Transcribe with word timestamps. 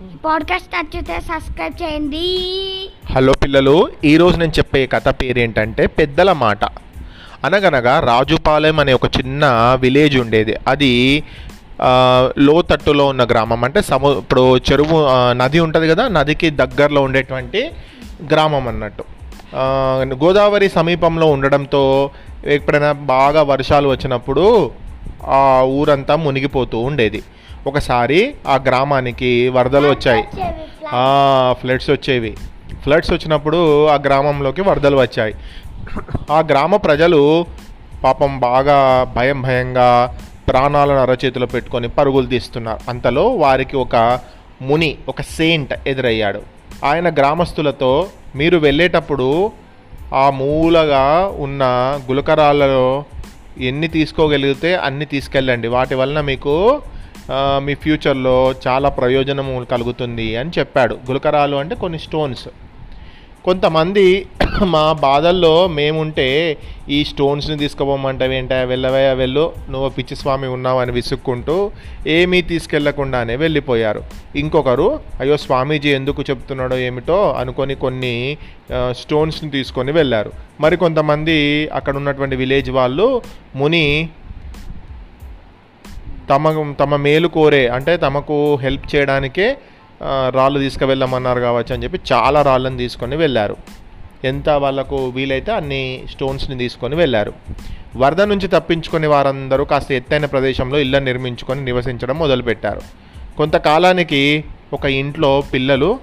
Podcast 0.00 0.68
నచ్చితే 0.74 1.20
subscribe 1.20 1.82
చేయండి. 1.82 2.26
Hello 3.12 3.32
పిల్లలు 3.32 3.88
ఈరోజు 4.04 4.36
నేను 4.36 4.52
చెప్పే 4.58 4.86
కథ 4.86 5.08
పేరేంటంటే 5.08 5.86
పెద్దల 5.86 6.32
మాట. 6.32 6.64
అనగనగా 7.44 8.00
రాజుపాలెం 8.00 8.80
అనే 8.80 8.92
ఒక 8.92 9.04
చిన్న 9.04 9.44
విలేజ్ 9.80 10.16
ఉండేది. 10.18 10.54
అది 10.68 11.22
లోతట్టులో 12.38 13.06
ఉన్న 13.06 13.24
గ్రామం. 13.24 13.64
అంటే 13.64 13.82
సము 13.82 14.18
ఇప్పుడు 14.18 14.56
చెరువు 14.56 15.06
నది 15.32 15.60
ఉంటుంది 15.60 15.88
కదా 15.88 16.08
నదికి 16.08 16.50
దగ్గరలో 16.50 17.02
ఉండేటువంటి 17.02 17.70
గ్రామం 18.32 18.68
అన్నట్టు. 18.68 19.04
గోదావరి 20.24 20.68
సమీపంలో 20.68 21.26
ఉండడంతో 21.26 22.10
ఎప్పుడైనా 22.46 22.92
బాగా 22.92 23.42
వర్షాలు 23.42 23.88
వచ్చినప్పుడు 23.88 24.70
ఆ 25.24 25.62
ఊరంతా 25.62 26.16
మునిగిపోతూ 26.16 26.78
ఉండేది. 26.78 27.22
ఒకసారి 27.66 28.34
ఆ 28.46 28.54
గ్రామానికి 28.56 29.48
వరదలు 29.48 29.88
వచ్చాయి. 29.88 30.24
ఫ్లడ్స్ 31.60 31.90
వచ్చేవి. 31.90 32.36
ఫ్లడ్స్ 32.82 33.12
వచ్చినప్పుడు 33.12 33.86
ఆ 33.86 33.94
గ్రామంలోకి 33.94 34.62
వరదలు 34.62 34.96
వచ్చాయి. 34.96 35.34
ఆ 36.30 36.40
గ్రామ 36.40 36.76
ప్రజలు 36.76 37.46
పాపం 38.04 38.40
బాగా 38.40 38.78
భయం 39.16 39.42
భయంగా 39.42 40.16
ప్రాణాలను 40.48 40.98
అరచేతిలో 40.98 41.46
పెట్టుకొని 41.46 41.88
పరుగులు 41.88 42.26
తీస్తున్నారు. 42.26 42.80
అంతలో 42.88 43.28
వారికి 43.28 43.76
ఒక 43.76 44.18
ముని 44.62 44.98
ఒక 45.08 45.20
సెయింట్ 45.22 45.74
ఎదురయ్యాడు. 45.86 46.40
ఆయన 46.84 47.08
గ్రామస్తులతో 47.08 48.06
మీరు 48.36 48.58
వెళ్ళేటప్పుడు 48.58 49.52
ఆ 50.14 50.30
మూలగా 50.30 51.32
ఉన్న 51.38 51.62
గులకరాలలో 52.10 53.04
ఎన్ని 53.60 53.88
తీసుకోగలిగితే 53.88 54.74
అన్ని 54.76 55.04
తీసుకెళ్ళండి. 55.04 55.68
వాటి 55.68 55.94
వలన 55.94 56.20
మీకు 56.20 56.82
మీ 57.66 57.74
ఫ్యూచర్లో 57.74 58.54
చాలా 58.66 58.88
ప్రయోజనం 58.88 59.64
కలుగుతుంది 59.64 60.36
అని 60.36 60.50
చెప్పాడు. 60.58 60.94
గులకరాలు 60.94 61.56
అంటే 61.56 61.74
కొన్ని 61.74 61.98
స్టోన్స్. 61.98 62.48
కొంతమంది 63.44 64.04
మా 64.72 64.82
బాధల్లో 65.04 65.52
మేముంటే 65.76 66.26
ఈ 66.88 66.98
స్టోన్స్ని 67.04 67.56
తీసుకుపోమంటావేంటా 67.58 68.56
వెళ్ళవయా 68.62 69.12
వెళ్ళు 69.12 69.44
నువ్వు 69.70 69.88
పిచ్చి 69.88 70.14
స్వామి 70.16 70.48
ఉన్నావు 70.54 70.78
అని 70.78 70.92
విసుక్కుంటూ 70.92 71.56
ఏమీ 72.16 72.38
తీసుకెళ్ళకుండానే 72.42 73.34
వెళ్ళిపోయారు. 73.36 74.02
ఇంకొకరు 74.36 74.88
అయ్యో 75.20 75.36
స్వామీజీ 75.36 75.90
ఎందుకు 75.90 76.22
చెప్తున్నాడో 76.30 76.78
ఏమిటో 76.88 77.18
అనుకొని 77.42 77.76
కొన్ని 77.84 78.14
స్టోన్స్ని 79.02 79.50
తీసుకొని 79.50 79.92
వెళ్ళారు. 79.92 80.32
మరి 80.60 80.78
కొంతమంది 80.84 81.38
అక్కడ 81.80 81.96
ఉన్నటువంటి 81.96 82.38
విలేజ్ 82.42 82.70
వాళ్ళు 82.70 83.08
ముని 83.56 83.84
తమ 86.30 86.72
తమ 86.82 86.96
మేలు 87.06 87.28
కోరే 87.38 87.64
అంటే 87.76 87.92
తమకు 87.96 88.36
హెల్ప్ 88.64 88.86
చేయడానికే 88.94 89.48
రాళ్ళు 90.30 90.58
తీసుకువెళ్ళమన్నారు 90.58 91.40
కావచ్చు 91.40 91.74
అని 91.74 91.84
చెప్పి 91.84 92.00
చాలా 92.12 92.42
రాళ్ళని 92.42 92.78
తీసుకొని 92.78 93.16
వెళ్ళారు. 93.16 93.56
ఎంత 94.24 94.48
వాళ్ళకు 94.48 95.08
వీలైతే 95.08 95.52
అన్ని 95.52 96.04
స్టోన్స్ని 96.10 96.58
తీసుకొని 96.58 96.96
వెళ్ళారు. 96.96 97.32
వరద 97.96 98.20
నుంచి 98.20 98.48
తప్పించుకుని 98.48 99.06
వారందరూ 99.06 99.64
కాస్త 99.64 99.92
ఎత్తైన 99.92 100.26
ప్రదేశంలో 100.26 100.78
ఇళ్ళ 100.78 100.98
నిర్మించుకొని 100.98 101.64
నివసించడం 101.64 102.18
మొదలుపెట్టారు. 102.18 102.80
కొంతకాలానికి 103.36 104.44
ఒక 104.72 104.84
ఇంట్లో 104.84 105.42
పిల్లలు 105.54 105.98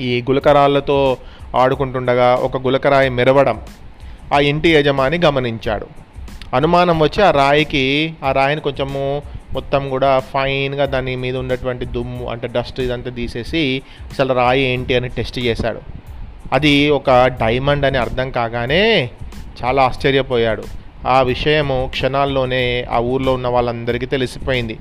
ఈ 0.00 0.22
గులకరాళ్ళతో 0.22 1.16
ఆడుకుంటుండగా 1.56 2.34
ఒక 2.34 2.56
గులకరాయి 2.56 3.10
మెరవడం 3.10 3.60
ఆ 4.32 4.38
ఇంటి 4.38 4.68
యజమాని 4.72 5.18
గమనించాడు. 5.18 5.86
అనుమానం 6.56 7.00
వచ్చి 7.00 7.24
ఆ 7.24 7.30
రాయికి 7.30 8.14
ఆ 8.24 8.32
రాయిని 8.32 8.60
కొంచెము 8.60 9.22
మొత్తం 9.52 9.88
కూడా 9.88 10.18
ఫైన్గా 10.18 10.84
దాని 10.84 11.16
మీద 11.16 11.36
ఉన్నటువంటి 11.36 11.84
దుమ్ము 11.84 12.30
అంటే 12.30 12.46
డస్ట్ 12.46 12.80
ఇదంతా 12.80 13.10
తీసేసి 13.10 13.82
అసలు 14.10 14.34
రాయి 14.34 14.62
ఏంటి 14.62 14.94
అని 14.94 15.08
టెస్ట్ 15.08 15.38
చేశాడు. 15.38 15.80
అది 16.52 16.90
ఒక 16.90 17.10
డైమండ్ 17.26 17.86
అని 17.86 17.98
అర్థం 17.98 18.30
కాగానే 18.30 19.10
చాలా 19.64 19.82
ఆశ్చర్యపోయాడు. 19.82 20.62
ఆ 21.08 21.22
విషయము 21.22 21.88
క్షణాల్లోనే 21.90 22.86
ఆ 22.90 22.98
ఊర్లో 22.98 23.34
ఉన్న 23.34 23.48
వాళ్ళందరికీ 23.48 24.06
తెలిసిపోయింది. 24.06 24.78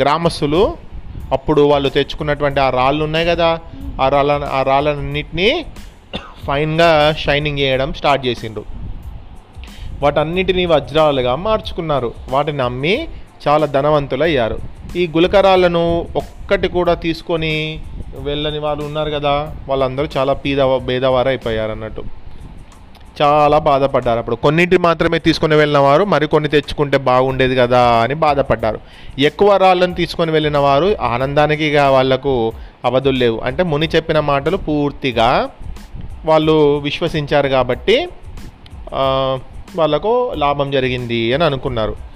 గ్రామస్తులు 0.00 0.76
అప్పుడు 1.32 1.62
వాళ్ళు 1.62 1.88
తెచ్చుకున్నటువంటి 1.88 2.60
ఆ 2.60 2.70
రాళ్ళు 2.70 3.04
ఉన్నాయి 3.04 3.26
కదా 3.26 3.60
ఆ 4.00 4.08
రాళ్ళ 4.08 4.44
ఆ 4.52 4.62
రాళ్ళన్నింటినీ 4.62 5.66
ఫైన్గా 6.46 7.14
షైనింగ్ 7.18 7.58
చేయడం 7.58 7.92
స్టార్ట్ 7.92 8.26
చేసిండ్రు. 8.26 8.64
వాటన్నిటిని 10.00 10.66
వజ్రాలుగా 10.66 11.34
మార్చుకున్నారు. 11.34 12.14
వాటిని 12.30 12.62
అమ్మి 12.62 13.08
చాలా 13.44 13.66
ధనవంతులయ్యారు. 13.66 14.58
ఈ 14.96 15.02
గులకరాలను 15.16 15.84
ఒక్కటి 16.16 16.68
కూడా 16.68 16.94
తీసుకొని 17.04 17.54
వెళ్ళని 18.28 18.58
వాళ్ళు 18.58 18.82
ఉన్నారు 18.84 19.10
కదా 19.10 19.34
వాళ్ళందరూ 19.68 20.08
చాలా 20.16 20.32
పీద 20.42 20.62
భేదవారు 20.88 21.28
అయిపోయారు 21.28 21.72
అన్నట్టు 21.76 22.02
చాలా 23.22 23.58
బాధపడ్డారు 23.68 24.18
అప్పుడు. 24.18 24.36
కొన్నింటి 24.44 24.76
మాత్రమే 24.84 25.18
తీసుకుని 25.18 25.54
వెళ్ళిన 25.54 25.80
వారు 25.86 26.04
మరికొన్ని 26.12 26.48
తెచ్చుకుంటే 26.48 26.98
బాగుండేది 27.08 27.56
కదా 27.56 27.82
అని 28.04 28.14
బాధపడ్డారు. 28.24 28.78
ఎక్కువ 29.18 29.56
రాళ్ళను 29.56 29.94
తీసుకొని 29.94 30.32
వెళ్ళిన 30.32 30.58
వారు 30.58 30.88
ఆనందానికి 31.14 31.64
ఇక 31.64 31.78
వాళ్ళకు 31.96 32.34
అవధులు 32.84 33.18
లేవు. 33.24 33.38
అంటే 33.48 33.62
ముని 33.72 33.88
చెప్పిన 33.96 34.20
మాటలు 34.30 34.56
పూర్తిగా 34.68 35.28
వాళ్ళు 36.24 36.56
విశ్వసించారు 36.78 37.48
కాబట్టి 37.48 37.96
వాళ్ళకు 39.76 40.14
లాభం 40.36 40.70
జరిగింది 40.70 41.20
అని 41.34 41.44
అనుకున్నారు. 41.50 42.11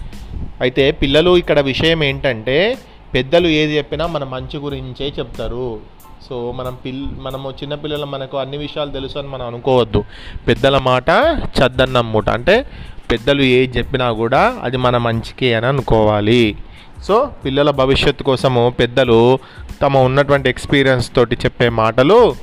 అయితే 0.60 0.90
పిల్లలు 0.90 1.36
ఇక్కడ 1.36 1.60
విషయం 1.60 2.04
ఏంటంటే 2.04 2.78
పెద్దలు 3.14 3.48
ఏది 3.48 3.78
చెప్పినా 3.78 4.06
మన 4.06 4.24
మంచి 4.24 4.58
గురించే 4.58 5.12
చెప్తారు. 5.18 5.80
సో 6.28 6.52
మనం 6.52 6.76
పిల్ 6.84 7.06
మనము 7.20 7.50
చిన్నపిల్లలు 7.50 8.06
మనకు 8.06 8.36
అన్ని 8.38 8.56
విషయాలు 8.56 8.90
తెలుసు 8.90 9.18
అని 9.18 9.28
మనం 9.28 9.46
అనుకోవద్దు. 9.46 10.04
పెద్దల 10.48 10.78
మాట 10.78 11.10
చద్దన్నం 11.58 12.16
అంటే 12.16 12.66
పెద్దలు 13.10 13.42
ఏది 13.42 13.78
చెప్పినా 13.78 14.12
కూడా 14.12 14.60
అది 14.62 14.76
మన 14.76 14.96
మంచికే 14.96 15.54
అని 15.54 15.66
అనుకోవాలి. 15.66 16.56
సో 17.04 17.30
పిల్లల 17.44 17.70
భవిష్యత్తు 17.70 18.22
కోసము 18.22 18.72
పెద్దలు 18.80 19.38
తమ 19.82 19.96
ఉన్నటువంటి 19.96 20.48
ఎక్స్పీరియన్స్ 20.48 21.14
తోటి 21.16 21.34
చెప్పే 21.34 21.68
మాటలు 21.68 22.36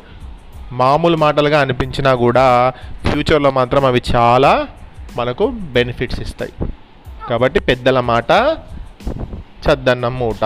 మామూలు 0.72 1.18
మాటలుగా 1.18 1.59
అనిపించినా 1.59 2.16
కూడా 2.16 2.73
ఫ్యూచర్లో 3.06 3.52
మాత్రం 3.52 3.85
అవి 3.85 4.02
చాలా 4.16 4.68
మనకు 5.16 5.47
బెనిఫిట్స్ 5.47 6.19
ఇస్తాయి. 6.19 6.53
కాబట్టి 7.29 7.59
పెద్దల 7.59 8.00
మాట 8.11 8.31
చద్దన్న 9.66 10.07
మూట. 10.22 10.44